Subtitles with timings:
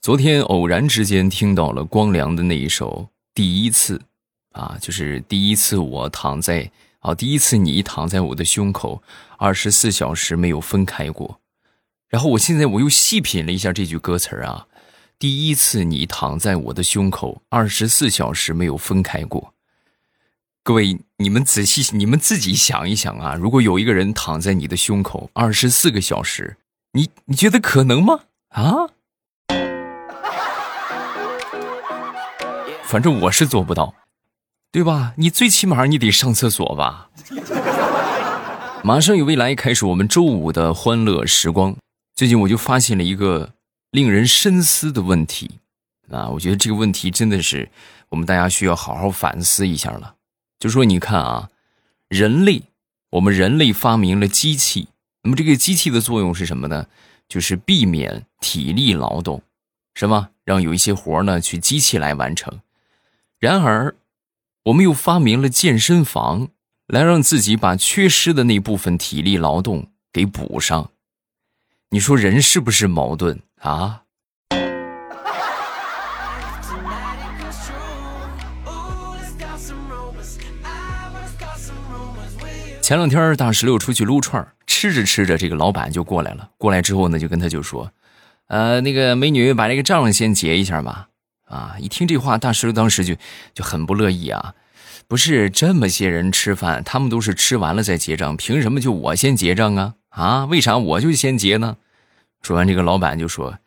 [0.00, 3.98] 昨天偶然之间听到了光良的那一首《第一次》，
[4.58, 9.02] 啊，就是第一次我躺在啊，第一次你躺在我的胸口，
[9.36, 11.40] 二十四小时没有分开过。
[12.08, 14.66] 然后我现在我又细品了一下这句歌词啊，
[15.18, 19.52] 第一次你躺在我的胸口，二十四小时没有分开过。
[20.62, 26.56] 各位，你们仔细你们自己想一想啊，如果有一个人躺在你的胸口二十四个小时，
[26.92, 28.20] 你你觉得可能吗？
[28.48, 28.88] 啊？
[32.90, 33.94] 反正我是做不到，
[34.72, 35.14] 对吧？
[35.16, 37.08] 你最起码你得上厕所吧。
[38.82, 41.76] 马上有未来开始我们周五的欢乐时光。
[42.16, 43.52] 最近我就发现了一个
[43.92, 45.60] 令人深思的问题
[46.10, 46.30] 啊！
[46.30, 47.70] 我觉得这个问题真的是
[48.08, 50.16] 我们大家需要好好反思一下了。
[50.58, 51.48] 就说你看啊，
[52.08, 52.64] 人类，
[53.10, 54.88] 我们人类发明了机器，
[55.22, 56.88] 那么这个机器的作用是什么呢？
[57.28, 59.40] 就是避免体力劳动，
[59.94, 60.30] 是吗？
[60.44, 62.58] 让有一些活呢去机器来完成。
[63.40, 63.96] 然而，
[64.64, 66.48] 我们又发明了健身房，
[66.86, 70.90] 来让自己把缺失的那部分体力劳动给补上。
[71.88, 74.02] 你说人是不是矛盾啊？
[82.82, 86.50] 前两天大石榴出去撸串吃着吃着，这个老板就过来了。
[86.58, 87.90] 过来之后呢，就跟他就说
[88.48, 91.06] ：“呃，那个美女，把这个账先结一下吧。”
[91.50, 91.76] 啊！
[91.80, 93.16] 一听这话，大石榴当时就
[93.52, 94.54] 就很不乐意啊！
[95.08, 99.94] 不是这么些人吃饭，他们都是吃完了再结账，凭什么就我先结账啊？
[100.10, 100.44] 啊？
[100.44, 101.76] 为啥我就先结呢？
[102.42, 103.58] 说完，这个老板就说：“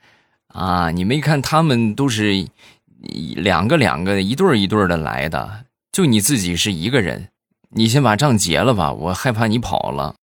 [0.47, 2.47] 啊，你没看他们都是
[3.35, 7.27] 两个两个、一对一对的来的，就你自己是一个人，
[7.71, 10.15] 你先把账结了吧，我害怕你跑了。”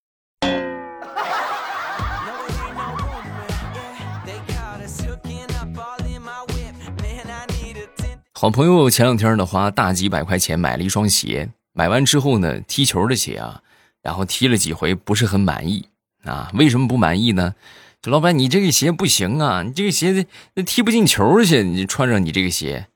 [8.40, 13.60] 好朋友前两天呢花大几百块钱买了一双鞋，买完之后呢踢球的鞋啊，
[14.00, 15.84] 然后踢了几回不是很满意
[16.24, 16.50] 啊？
[16.54, 17.54] 为什么不满意呢？
[18.00, 20.24] 这老板你这个鞋不行啊，你这个鞋
[20.54, 22.86] 那踢不进球去，你穿上你这个鞋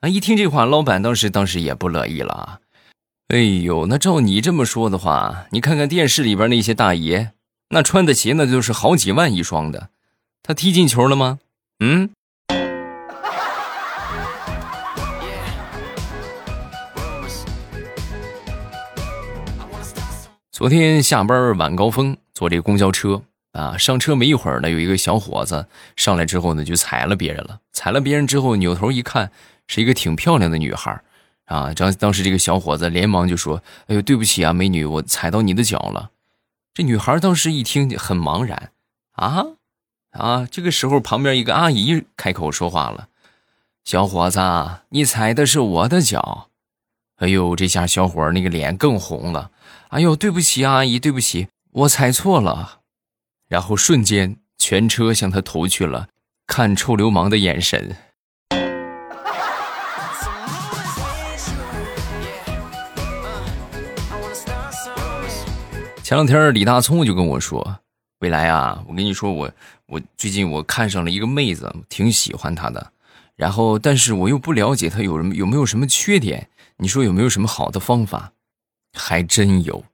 [0.00, 0.08] 啊！
[0.08, 2.60] 一听这话，老板当时当时也不乐意了啊！
[3.28, 7.32] 哎呦，那照你这么说的话，你看看电视里边那些大爷，
[7.68, 9.90] 那穿的鞋那就是好几万一双的，
[10.42, 11.40] 他踢进球了吗？
[11.80, 12.08] 嗯？
[20.58, 27.60] 昨天下班晚高峰，坐这个公交车啊，上车没一会儿呢，有一个小伙子上来之后呢，就踩了别人了。
[27.70, 29.30] 踩了别人之后，扭头一看，
[29.68, 31.00] 是一个挺漂亮的女孩
[31.44, 31.72] 啊。
[31.74, 36.10] 当当时这个小伙子连忙就说：“哎呦，对不起啊，美女，我踩到你的脚了。”
[36.74, 38.72] 这女孩当时一听很茫然，
[39.12, 39.46] 啊
[40.10, 40.44] 啊！
[40.50, 43.06] 这个时候旁边一个阿姨开口说话了
[43.86, 44.40] ：“小伙子，
[44.88, 46.48] 你踩的是我的脚。”
[47.18, 49.52] 哎呦，这下小伙那个脸更红了。
[49.90, 52.80] 哎呦，对不起啊，阿姨，对不起，我猜错了。
[53.48, 56.08] 然后瞬间，全车向他投去了
[56.46, 57.96] 看臭流氓的眼神。
[66.02, 67.78] 前两天李大聪就跟我说
[68.20, 69.50] ：“未来啊，我跟你说，我
[69.86, 72.92] 我最近我看上了一个妹子，挺喜欢她的。
[73.36, 78.32] 然后，但是我又不了解她有什么有没有什么缺点，你说有没有什么好的方法？”
[78.92, 79.84] 还真有，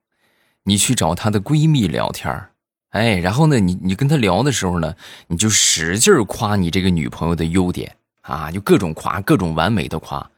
[0.62, 2.48] 你去找她的闺蜜聊天
[2.90, 4.94] 哎，然后呢，你你跟她聊的时候呢，
[5.26, 10.30] 你就使劲夸你这个女朋友的优点啊，就各种夸，各种完美的夸，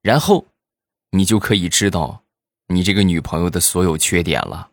[0.00, 0.46] 然后
[1.10, 2.22] 你就可以知道
[2.68, 4.70] 你这个女朋友的所有缺点了。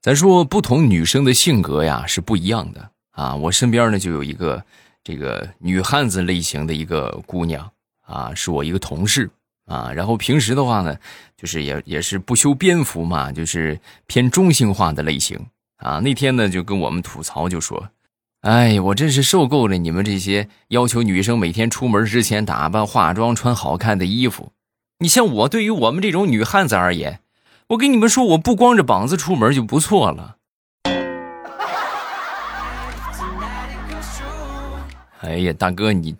[0.00, 4.64] 咱说，不同女生的性格呀是不一样的啊，我身边呢就有一个。
[5.06, 7.70] 这个女汉子类型的一个姑娘
[8.06, 9.30] 啊，是我一个同事
[9.66, 9.92] 啊。
[9.92, 10.96] 然后平时的话呢，
[11.36, 13.78] 就是也也是不修边幅嘛，就是
[14.08, 15.38] 偏中性化的类型
[15.76, 16.00] 啊。
[16.00, 17.90] 那天呢，就跟我们吐槽，就说
[18.42, 24.50] ：“哎，我真是受够了你们这些要求女生每天出门之前打扮、化妆、穿好看的衣服。
[24.98, 27.20] 你像我，对于我们这种女汉子而言，
[27.68, 30.35] 我跟你们说，我不光着膀子出门就不错了。”
[35.20, 36.14] 哎呀，大哥你，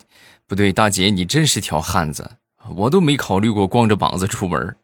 [0.46, 2.28] 不对，大姐你真是条汉子，
[2.75, 4.76] 我都没考虑过光着膀子出门。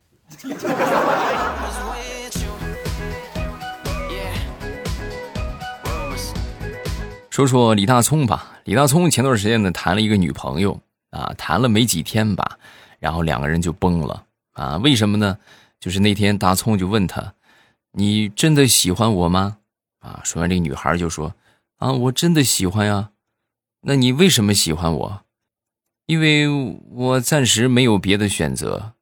[7.31, 10.79] 说说李大聪吧，李大聪前段时间呢谈了一个女朋友
[11.11, 12.59] 啊，谈了没几天吧，
[12.99, 14.23] 然后两个人就崩了
[14.53, 14.77] 啊？
[14.77, 15.39] 为什么呢？
[15.81, 17.33] 就是那天大聪就问他，
[17.93, 19.57] 你真的喜欢我吗？”
[20.01, 21.35] 啊，说完这女孩就说
[21.79, 23.12] ：“啊，我真的喜欢呀。
[23.85, 25.25] 那你为什么喜欢我？
[26.07, 28.93] 因为我暂时没有别的选择，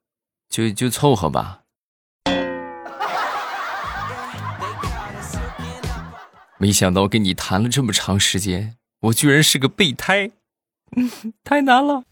[0.48, 1.64] 就就凑合吧。”
[6.56, 10.30] 没想到跟你谈了这么长时间，我居然是个备胎，
[11.44, 12.04] 太难了。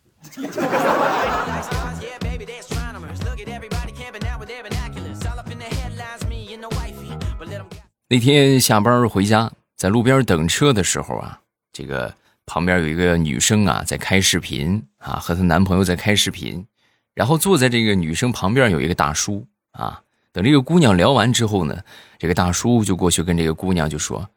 [8.10, 11.40] 那天下班回家，在路边等车的时候啊，
[11.72, 12.14] 这个
[12.48, 16.66] 旁边有一个女生啊，在开视频啊，和她男朋友在开视频。
[17.14, 20.02] 然后坐在这个女生旁边有一个大叔啊，
[20.32, 21.82] 等这个姑娘聊完之后呢，
[22.18, 24.30] 这个大叔就过去跟这个姑娘就说：“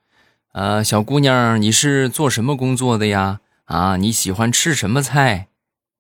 [0.54, 3.40] 呃，小姑娘，你是做什么工作的呀？
[3.66, 5.48] 啊，你喜欢吃什么菜？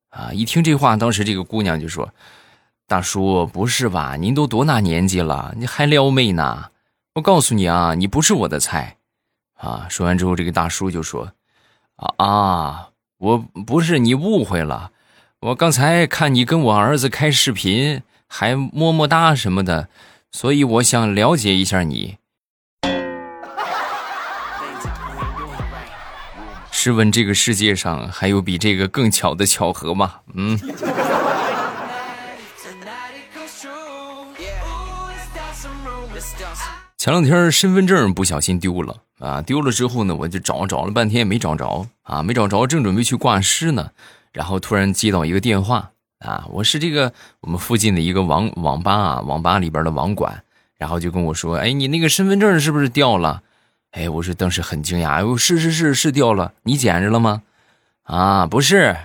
[0.09, 2.13] 啊？”一听这话，当时这个姑娘就说
[2.87, 4.17] ：“大叔，不是吧？
[4.17, 6.65] 您都多大年纪了，你还撩妹呢？”
[7.15, 8.97] 我告诉你啊，你不是我的菜，
[9.55, 9.85] 啊！
[9.89, 11.33] 说完之后，这个大叔就说
[12.01, 12.89] ：“啊啊，
[13.19, 14.91] 我不是你误会了，
[15.39, 19.87] 我刚才看你跟我儿子开视频，还么么哒什么的，
[20.31, 22.17] 所以我想了解一下你。
[26.71, 30.21] 试问这个世界上还有比这个更巧的巧合吗？
[30.33, 30.59] 嗯。”
[37.01, 43.89] 前两天身份证不小心丢了啊，丢了之后呢，我就找找了半天也没找着啊，没找着，正准备去挂失呢，
[44.31, 50.43] 然后突然接到一个电话啊，我是这个我们附近的一个网网吧啊，网吧里边的网管，
[50.77, 53.41] 然后就跟我说，哎，你那个身份证是不是掉了？
[53.93, 57.41] 哎，我说当时很惊讶，哎呦，是是是是掉了，你捡着了吗？
[58.03, 58.95] 啊，不是，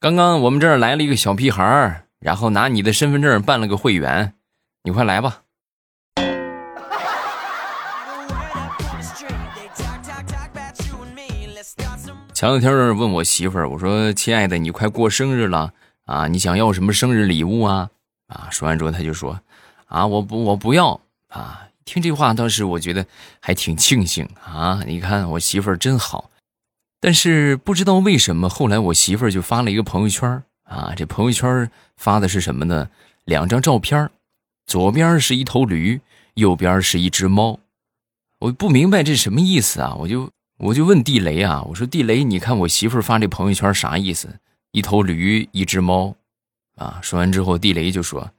[0.00, 4.32] 刚刚我们这儿来了一个小屁孩然后拿你的身份证办了个会员，
[4.82, 5.42] 你快来吧。
[12.36, 15.72] 前两天问我媳妇儿，我说：“亲爱的，你快过生日了
[16.04, 17.88] 啊，你想要什么生日礼物啊？”
[18.28, 19.40] 啊，说完之后，他就说
[19.88, 23.06] ：“啊，我不，我不要啊。”听这话，当时我觉得
[23.40, 24.82] 还挺庆幸啊。
[24.86, 26.30] 你看我媳妇儿真好，
[27.00, 30.92] 但是不知道为什么，后来我媳妇儿就发了一个朋友圈啊。
[30.94, 32.90] 这朋友圈发的是什么呢？
[33.24, 34.10] 两张照片
[34.66, 36.02] 左边是一头驴，
[36.34, 37.58] 右边是一只猫。
[38.40, 40.28] 我不明白这什么意思啊，我就。
[40.58, 44.40] 我就问地雷啊，我说地雷，你看我媳妇发这朋友圈啥意思？
[44.72, 46.16] 一头驴，一只猫，
[46.76, 46.98] 啊！
[47.02, 48.32] 说完之后，地雷就说：“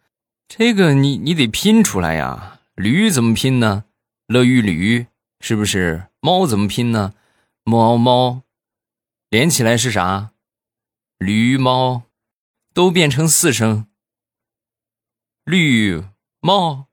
[0.48, 3.86] 这个你你得拼出来呀，驴怎么拼呢？
[4.28, 5.06] 乐于驴
[5.40, 6.08] 是不是？
[6.20, 7.14] 猫怎么拼呢？
[7.64, 8.42] 猫猫，
[9.30, 10.32] 连起来是啥？
[11.20, 12.04] 驴猫，
[12.74, 13.88] 都变成四声，
[15.46, 16.04] 绿
[16.40, 16.87] 猫。”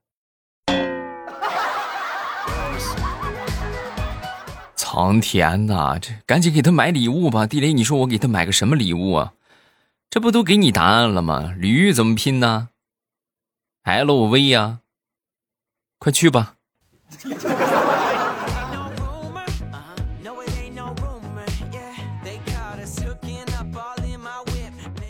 [4.95, 7.73] 苍天呐，这赶紧给他买礼物吧，地雷！
[7.73, 9.33] 你说我给他买个什么礼物啊？
[10.09, 11.53] 这不都给你答案了吗？
[11.59, 12.69] 驴怎么拼呢
[13.83, 14.79] ？L V 呀，
[15.99, 16.55] 快去吧。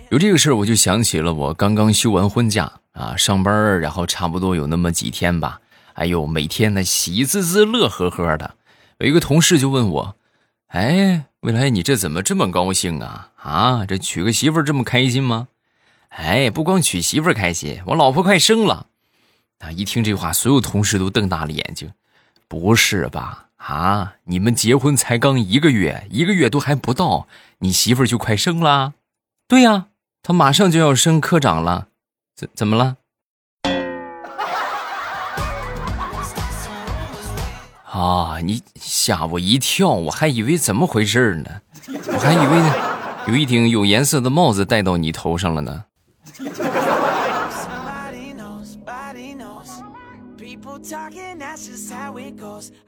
[0.08, 5.60] 有这个事儿，我就想起了我刚刚休完婚假啊，上班然后差不多有那么几天吧。
[5.92, 8.54] 哎呦，每天呢喜滋滋、乐呵呵的。
[8.98, 10.16] 有一个同事就问我
[10.68, 13.32] ：“哎，未来你这怎么这么高兴啊？
[13.36, 15.48] 啊，这娶个媳妇这么开心吗？”
[16.10, 18.86] 哎，不光娶媳妇开心，我老婆快生了。
[19.58, 21.92] 啊，一听这话，所有同事都瞪大了眼睛
[22.46, 23.48] ：“不是吧？
[23.56, 27.26] 啊，你们结婚才刚一个月，一个月都还不到，
[27.58, 28.94] 你媳妇就快生了？
[29.48, 29.86] 对呀，
[30.22, 31.88] 她马上就要升科长了，
[32.36, 32.98] 怎怎么了？”
[37.94, 38.40] 啊！
[38.42, 41.50] 你吓我一跳，我还以为怎么回事呢？
[42.08, 45.84] 我还以为有一顶有颜色的帽子戴到你头上了呢。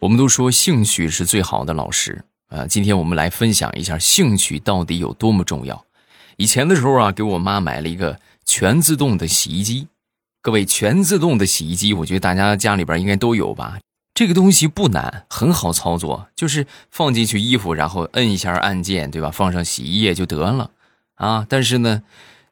[0.00, 2.66] 我们都说兴趣是最好的老师啊！
[2.66, 5.84] 今天我们来分享一下兴趣到底有多么重要。
[6.36, 9.86] 以前的时候啊，给我妈买了一个全自动的洗衣机。
[10.42, 13.78] 各位，全自动的洗衣机，我觉得大家家里边应该都有吧。
[14.16, 19.30] 这个东西不难，很好操作，就是放进去衣服，然后摁一下按键，对吧？
[19.30, 20.70] 放上洗衣液就得了
[21.16, 21.44] 啊。
[21.46, 22.02] 但是呢，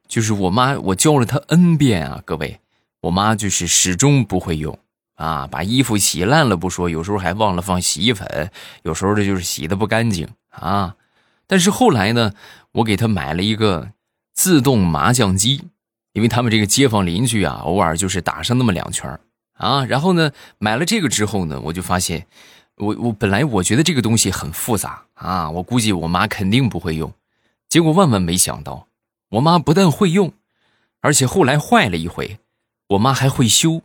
[0.07, 2.61] 就是我妈，我教了她 N 遍啊，各位，
[3.01, 4.79] 我妈就是始终不会用
[5.15, 8.51] 啊，把衣服洗烂了不说，有时候还忘了放洗衣粉，
[8.83, 10.97] 有时候这就是洗的不干净啊。
[11.47, 12.35] 但是后来呢，
[12.73, 13.89] 我给她买了一个
[14.35, 15.63] 自动麻将机，
[16.13, 19.19] 因为他们这个街坊邻居啊，偶尔就是打上那么两圈
[19.55, 19.85] 啊。
[19.85, 22.27] 然后呢，买了这个之后呢，我就发现，
[22.77, 27.13] 我我本来我觉得这个东西很复杂啊，我估计我妈肯定不会用。
[27.69, 28.87] 结果万万没想到，
[29.31, 30.33] 我妈不但会用，
[31.01, 32.39] 而且后来坏了一回，
[32.89, 33.83] 我妈还会修。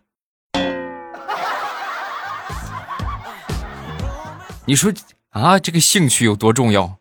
[4.66, 4.94] 你说
[5.30, 6.98] 啊，这个兴趣有多重要？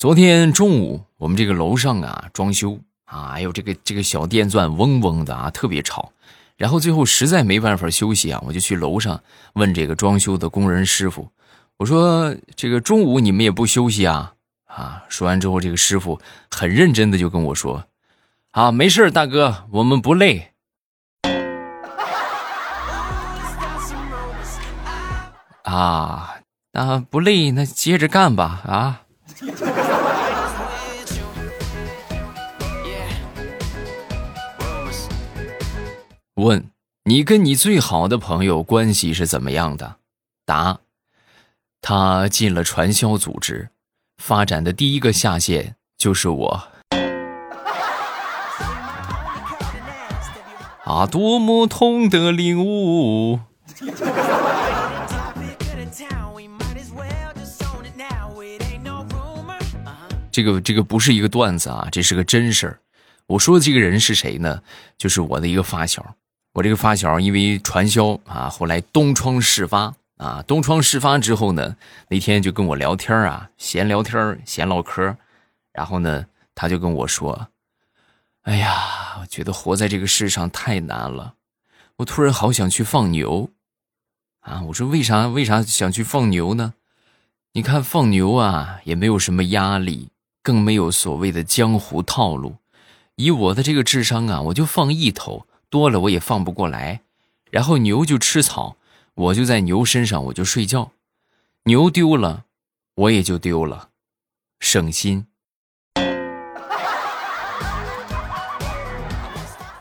[0.00, 6.10] 昨天中午，我们这个楼上啊装修啊，还有这个这个小电钻嗡嗡的啊，特别吵。
[6.56, 11.28] 然后最后实在没办法休息啊，我就去楼上问这个装修的工人师傅，
[11.76, 14.32] 我说：“这个中午你们也不休息啊？”
[14.64, 16.18] 啊，说完之后，这个师傅
[16.50, 17.84] 很认真的就跟我说
[18.52, 20.52] ：“啊，没事大哥，我们不累。”
[25.64, 26.36] 啊，
[26.72, 29.02] 那不累，那接着干吧啊。
[36.40, 36.70] 问
[37.04, 39.96] 你跟你最好的朋友关系是怎么样的？
[40.46, 40.80] 答：
[41.80, 43.68] 他进了传销组织，
[44.18, 46.68] 发展的第一个下线就是我。
[50.84, 53.38] 啊，多么痛的领悟！
[60.32, 62.80] 这个这个不是一个段子啊，这是个真事儿。
[63.26, 64.62] 我说的这个人是谁呢？
[64.98, 66.16] 就是我的一个发小。
[66.52, 70.42] 我这个发小因为传销啊，后来东窗事发啊。
[70.46, 71.76] 东窗事发之后呢，
[72.08, 75.16] 那天就跟我聊天啊，闲聊天闲唠嗑
[75.72, 76.26] 然后呢，
[76.56, 77.48] 他就跟我说
[78.42, 81.34] ：“哎呀，我觉得活在这个世上太难了，
[81.98, 83.50] 我突然好想去放牛
[84.40, 85.28] 啊！”我说：“为啥？
[85.28, 86.74] 为啥想去放牛呢？
[87.52, 90.08] 你看放牛啊，也没有什么压力，
[90.42, 92.56] 更没有所谓的江湖套路。
[93.14, 97.02] 以我的这个智商啊，我就放一头。”多了我也放不过来，
[97.50, 98.76] 然后牛就吃草，
[99.14, 100.90] 我就在牛身上我就睡觉，
[101.62, 102.44] 牛丢了，
[102.96, 103.90] 我也就丢了，
[104.58, 105.26] 省心。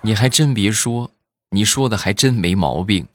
[0.01, 1.09] 你还真别说，
[1.49, 3.07] 你说的还真没毛病。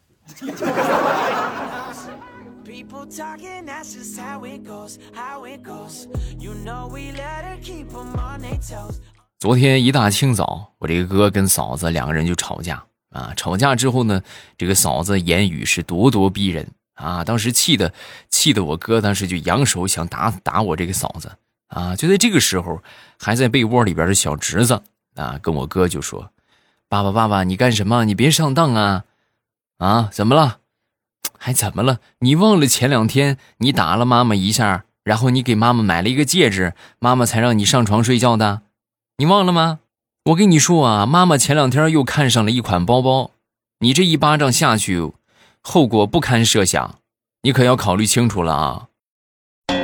[9.45, 13.35] 昨天一大清早，我这个哥跟嫂子两个人就吵架啊！
[13.37, 14.23] 吵架之后呢，
[14.57, 17.23] 这个嫂子言语是咄咄逼人啊！
[17.23, 17.93] 当时气的，
[18.31, 21.31] 气的我哥当时就扬手想打打我这个嫂子
[21.67, 21.95] 啊！
[21.95, 22.83] 就在这个时候，
[23.19, 24.83] 还在被窝里边的小侄子
[25.15, 26.31] 啊，跟我哥就说
[26.89, 28.07] ：“爸爸，爸爸，你干什么？
[28.07, 29.05] 你别上当啊！
[29.77, 30.61] 啊，怎么了？
[31.37, 31.99] 还怎么了？
[32.21, 38.63] 你忘了前两天你打了妈妈一下，然后你给妈妈买了一个戒指，妈妈才让你上床睡觉的。”
[39.17, 39.79] 你忘了吗？
[40.25, 43.31] 我跟你说啊，妈妈前两天又看上了一款包包，
[43.79, 45.13] 你这一巴掌下去，
[45.61, 46.99] 后果不堪设想，
[47.43, 48.89] 你可要考虑清楚了啊！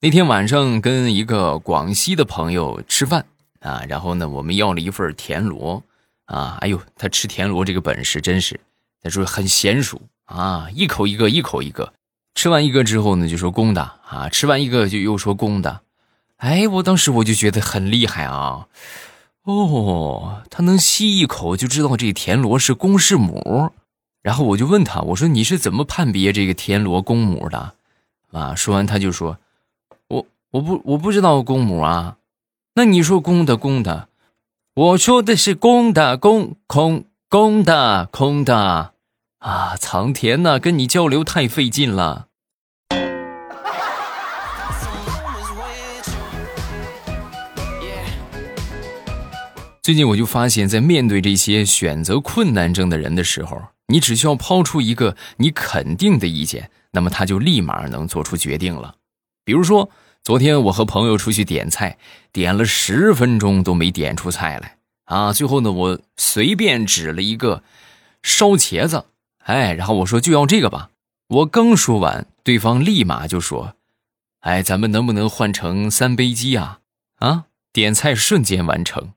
[0.00, 3.24] 那天晚上跟一个广西的朋友吃饭
[3.60, 5.80] 啊，然后呢，我们要了一份田螺
[6.24, 8.58] 啊，哎呦，他吃田螺这个本事真是，
[9.06, 10.00] 他说很娴熟。
[10.26, 11.92] 啊，一口一个，一口一个，
[12.34, 15.82] 吃完一个之后呢，就说公的啊，吃完一个就又说公的，
[16.38, 18.66] 哎，我当时我就觉得很厉害啊，
[19.44, 23.70] 哦，他能吸一口就知道这田螺是公是母，
[24.20, 27.74] 然后我就问他，我说你是怎么判别这个田螺公母的？
[28.32, 29.38] 啊，说完他就说，
[30.08, 32.16] 我我不我不知道公母啊，
[32.74, 34.08] 那你说公的公的，
[34.74, 38.94] 我说的是公的公空公的空的。
[39.46, 42.26] 啊，藏田呐，跟你交流太费劲了。
[49.80, 58.96] 最近我就发现，在面对这些选择困难症的人的时候，你只需要抛出一个你肯定的意见，那么他就立马能做出决定了。
[59.44, 59.88] 比如说，
[60.24, 61.98] 昨天我和朋友出去点菜，
[62.32, 65.32] 点了十分钟都没点出菜来啊！
[65.32, 67.62] 最后呢，我随便指了一个
[68.24, 69.04] 烧茄子。
[69.46, 70.90] 哎，然后我说就要这个吧。
[71.28, 73.76] 我刚说完，对方立马就说
[74.42, 76.80] ：“哎，咱们能不能换成三杯鸡啊？
[77.20, 79.12] 啊，点菜瞬间完成。”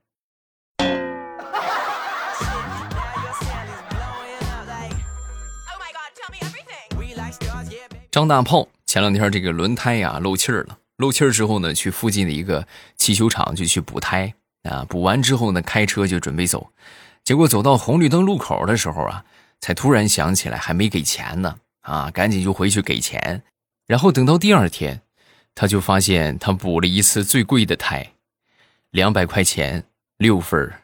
[8.12, 14.32] 张大炮前两天这个轮胎呀漏气儿了，漏气儿之后呢，去附近的一个汽修厂就去补胎
[14.62, 14.86] 啊。
[14.88, 16.70] 补完之后呢，开车就准备走，
[17.24, 19.24] 结果走到红绿灯路口的时候啊。
[19.60, 23.42] 才突然想起来还没给钱呢，啊，赶紧就回去给钱。
[23.86, 25.02] 然后等到第二天，
[25.54, 28.12] 他就发现他补了一次最贵的胎，
[28.90, 29.84] 两百块钱
[30.16, 30.80] 六份儿。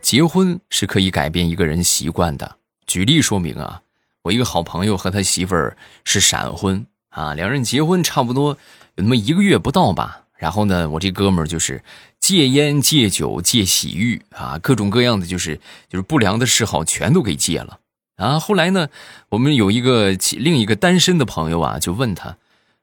[0.00, 2.56] 结婚是可以改变一个人习惯的。
[2.86, 3.82] 举例说明啊，
[4.22, 6.86] 我一个好朋友和他媳妇儿是闪婚
[7.18, 8.56] 啊，两人结婚差不多
[8.94, 10.22] 有那么一个月不到吧。
[10.36, 11.82] 然后呢，我这哥们儿就是
[12.20, 15.56] 戒烟、戒酒、戒洗浴啊，各种各样的就是
[15.88, 17.80] 就是不良的嗜好全都给戒了
[18.14, 18.38] 啊。
[18.38, 18.88] 后来呢，
[19.30, 22.36] 我们有一个另一个单身的朋友啊，就问他：“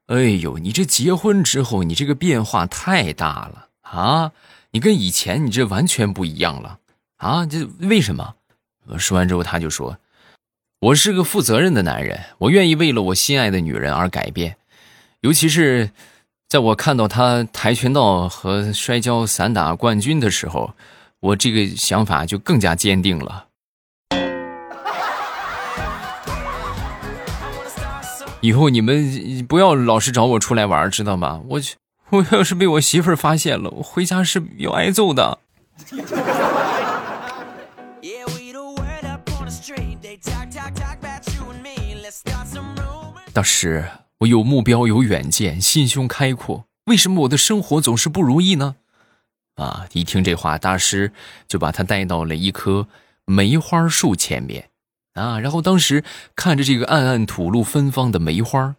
[0.08, 4.32] 哎呦，你这结婚之后，你这个变化太大了啊！
[4.72, 6.80] 你跟以前你这完全不一样了。”
[7.16, 8.34] 啊，这为什么？
[8.98, 9.96] 说完之后，他就说
[10.86, 14.56] ：“我是个负责任的男人，我愿意为了我心爱的女人而改变。
[15.22, 15.90] 尤其是
[16.48, 20.74] 在我看到他跆拳道和摔跤散打冠军的时候，
[21.18, 23.46] 我这个想法就更加坚定了。
[28.40, 31.40] 以后你们不要老是找我出来玩，知道吗？
[31.48, 31.60] 我
[32.10, 35.40] 我要是被我媳妇儿发现了，我回家是要挨揍的。”
[43.36, 43.86] 大师，
[44.20, 46.64] 我有目标，有远见，心胸开阔。
[46.86, 48.76] 为什么我的生活总是不如意呢？
[49.56, 49.86] 啊！
[49.92, 51.12] 一听这话，大师
[51.46, 52.88] 就把他带到了一棵
[53.26, 54.70] 梅花树前面，
[55.12, 56.02] 啊，然后当时
[56.34, 58.76] 看着这个暗暗吐露芬芳的梅花，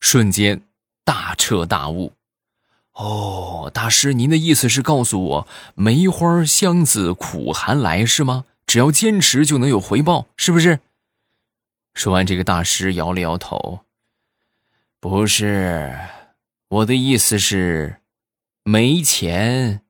[0.00, 0.62] 瞬间
[1.04, 2.14] 大彻大悟。
[2.94, 8.46] 哦，大师，您的意思是告诉我，梅花香自苦寒来，是吗？
[8.66, 10.80] 只要坚持就能有回报，是不是？
[11.96, 13.80] 说完，这个大师摇了摇头
[15.00, 15.98] ：“不是，
[16.68, 18.02] 我的意思是，
[18.64, 19.80] 没钱，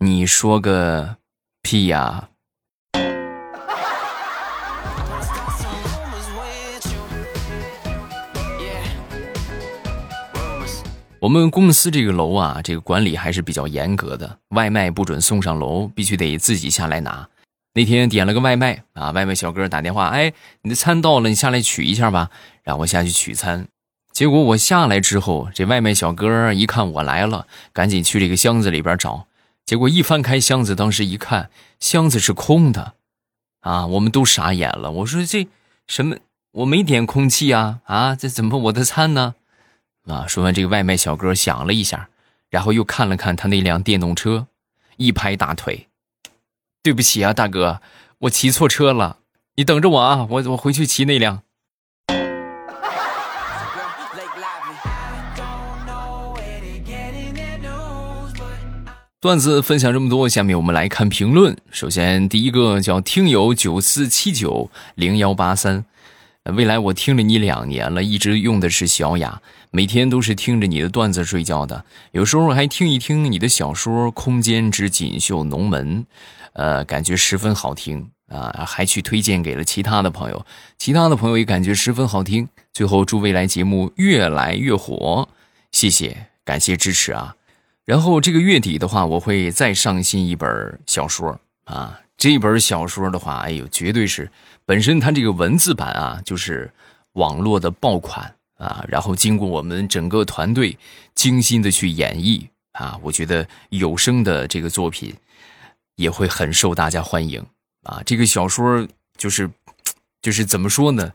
[0.00, 1.18] 你说个
[1.62, 2.30] 屁呀！”
[11.20, 17.28] 我们公司这个楼啊，这个管理还是比较严格的，外卖不准送上楼，必须得自己下来拿。
[17.74, 20.32] 那天点了个外卖啊，外卖小哥打电话，哎，
[20.62, 22.30] 你的餐到了，你下来取一下吧。
[22.62, 23.68] 让我下去取餐，
[24.12, 29.26] 结果我下来之后，这外卖小哥一看我来了，赶紧去这个箱子里边找，
[29.66, 32.94] 结果一翻开箱子，当时一看，箱子是空的，
[33.60, 34.90] 啊，我们都傻眼了。
[34.90, 35.48] 我说这
[35.86, 36.16] 什么？
[36.52, 39.34] 我没点空气啊，啊，这怎么我的餐呢？
[40.06, 42.08] 啊，说完这个外卖小哥想了一下，
[42.48, 44.46] 然后又看了看他那辆电动车，
[44.96, 45.88] 一拍大腿。
[46.84, 47.80] 对不起啊，大哥，
[48.18, 49.16] 我骑错车了，
[49.54, 51.40] 你等着我啊，我我回去骑那辆。
[59.18, 61.56] 段子分享这么多，下面我们来看评论。
[61.70, 65.86] 首先，第一个叫听友九四七九零幺八三。
[66.52, 76.02] 未来我听了你两年了，一直用的是小雅，每天都是听着你的段子睡觉的，有时候还听一听你的小说《空间之锦绣龙门》，
[76.52, 80.44] 呃，感觉十分好听啊，还去推荐给了其他的朋友，
[80.76, 82.46] 其他的朋友也感觉十分好听。
[82.74, 85.28] 最后祝未来节目越来越火，
[85.72, 87.36] 谢谢，感谢支持啊！
[87.86, 94.30] 然后这个月底的话，我会再上新一本小说啊，这本小说的话，哎呦，绝对是。
[94.66, 96.72] 本身它这个文字版啊，就是
[97.12, 100.78] 网络的爆款啊，然后经过我们整个团队
[101.14, 105.14] 精心的去演绎啊，我觉得有声的这个作品
[105.96, 107.44] 也会很受大家欢迎
[107.82, 108.02] 啊。
[108.06, 109.50] 这个小说就是
[110.22, 111.12] 就是怎么说呢，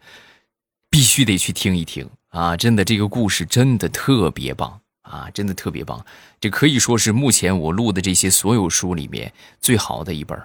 [0.91, 2.55] 必须得去听一听啊！
[2.55, 6.05] 真的，这个故事真的特别棒啊，真的特别棒，
[6.39, 10.39] 这可以说是目前我录的这些所有书里面最好的一本。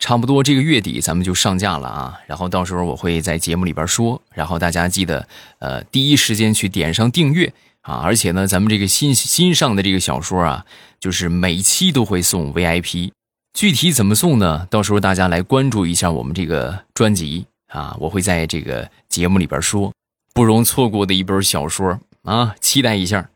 [0.00, 5.26] 差不多这个月底咱们就上架了啊，然后到时候我会在节目里边说，然后大家记得
[5.60, 7.52] 呃第一时间去点上订阅
[7.82, 10.66] 啊，而且呢咱们这个新新上的这个小说啊，
[10.98, 13.12] 就是每期都会送 VIP，
[13.54, 14.66] 具体怎么送呢？
[14.68, 19.92] 到时候大家来关注一下我们这个专辑啊，我会在这个节目里边说，
[20.34, 23.30] 不容错过的一本小说啊，期待一下。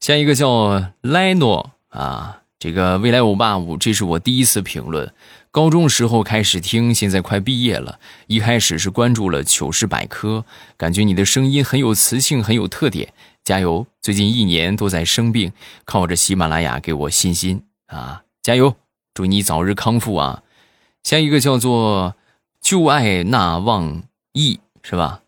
[0.00, 5.14] 下一个叫莱诺啊，这个未来欧巴五，这是我第一次评论。
[5.52, 8.00] 高中时候开始听，现在快毕业了。
[8.26, 10.46] 一开始是关注了糗事百科，
[10.78, 13.12] 感觉你的声音很有磁性，很有特点。
[13.44, 13.86] 加油！
[14.00, 15.52] 最近一年都在生病，
[15.84, 18.22] 靠着喜马拉雅给我信心啊！
[18.40, 18.76] 加油！
[19.12, 20.42] 祝你早日康复啊！
[21.02, 22.16] 下一个叫做
[22.62, 25.20] 旧爱那忘忆，是吧？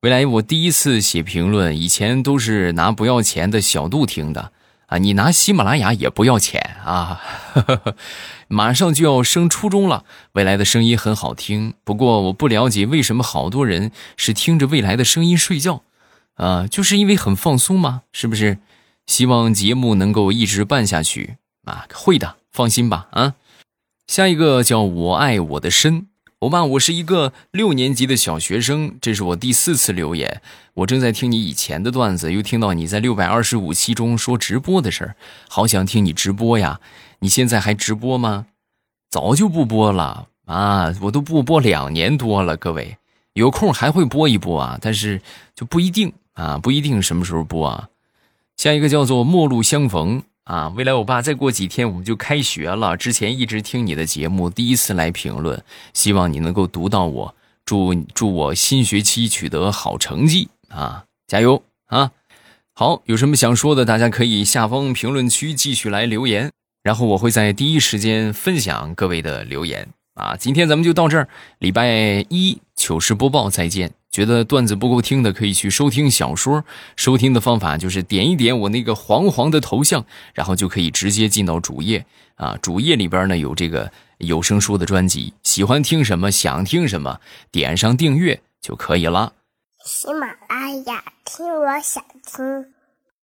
[0.00, 4.50] 未来我第一次写评论，以前都是拿不要钱的小度听的
[4.88, 7.22] 啊，你拿喜马拉雅也不要钱啊。
[8.48, 11.74] 马上就要升初中了，未来的声音很好听。
[11.84, 15.82] 不过我不了解为什么好多人是听着未来的声音睡觉，
[16.34, 18.02] 啊，就是因为很放松吗？
[18.12, 18.58] 是不是？
[19.06, 21.86] 希望节目能够一直办下去啊！
[21.94, 23.34] 会的，放心吧啊。
[24.06, 26.08] 下一个叫我爱我的身，
[26.40, 30.40] 欧巴，我是一个六年级的小学生，这是我第四次留言。
[30.74, 35.16] 我正在听你以前的段子，又听到你在六百二十五期中说直播的事儿，
[35.48, 36.78] 好想听你直播呀。
[37.18, 38.46] 你现在还直播吗？
[39.10, 40.94] 早就不播了啊！
[41.00, 42.98] 我都不播两年多了，各位
[43.32, 45.20] 有空还会播一播啊，但是
[45.56, 47.88] 就不一定啊，不一定什么时候播啊。
[48.56, 57.34] 下一个叫做陌路相逢啊，未来我爸再过几天我们就开学了，之前一直听你的节目，第一次来评论，希望你能够读到我，
[57.66, 62.12] 祝祝我新学期取得好成绩啊，加油啊！
[62.72, 66.50] 好，有什么想说的，大家可以下方评论区继续来留言。
[66.82, 70.34] 然后我会在第一时间分享各位的留言啊！
[70.34, 73.97] 今天咱们就到这儿，礼拜一糗事播报再见。
[74.18, 76.64] 觉得段子不够听的，可以去收听小说。
[76.96, 80.04] 收听的方法就是点一点我那个黄黄的头像，
[80.34, 82.04] 然后就可以直接进到主页
[82.34, 82.58] 啊。
[82.60, 87.20] 主页里边呢有这个有声书的专辑，喜欢听什么，想听什么，
[87.52, 89.34] 点上订阅就可以了。
[89.84, 92.77] 喜马拉雅听，我想听。